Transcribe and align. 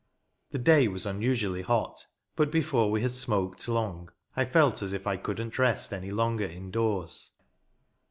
The 0.49 0.57
day 0.57 0.87
was 0.87 1.05
unusually 1.05 1.61
hot; 1.61 2.07
but, 2.35 2.49
before 2.51 2.89
we 2.89 3.01
had 3.03 3.11
smoked 3.11 3.67
long, 3.67 4.09
I 4.35 4.45
felt 4.45 4.81
as 4.81 4.93
if 4.93 5.05
I 5.05 5.15
could'nt 5.15 5.59
rest 5.59 5.93
any 5.93 6.09
longer 6.09 6.47
indoors. 6.47 7.33